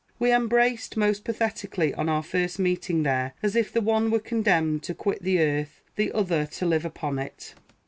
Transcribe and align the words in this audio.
We 0.17 0.33
embraced 0.33 0.97
most 0.97 1.23
pathetically 1.23 1.93
on 1.93 2.09
our 2.09 2.23
first 2.23 2.57
meeting 2.57 3.03
there, 3.03 3.33
as 3.43 3.55
if 3.55 3.71
the 3.71 3.81
one 3.81 4.09
were 4.09 4.17
condemned 4.19 4.81
to 4.85 4.95
quit 4.95 5.21
the 5.21 5.39
earth, 5.39 5.83
the 5.95 6.11
other 6.11 6.47
to 6.47 6.65
live 6.65 6.85
upon 6.85 7.19
it. 7.19 7.53